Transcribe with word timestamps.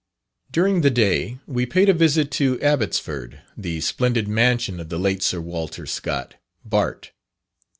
During 0.49 0.81
the 0.81 0.89
day, 0.89 1.37
we 1.45 1.67
paid 1.67 1.87
a 1.87 1.93
visit 1.93 2.31
to 2.31 2.59
Abbotsford, 2.59 3.39
the 3.55 3.81
splendid 3.81 4.27
mansion 4.27 4.79
of 4.79 4.89
the 4.89 4.97
late 4.97 5.21
Sir 5.21 5.39
Walter 5.41 5.85
Scott, 5.85 6.37
Bart. 6.65 7.11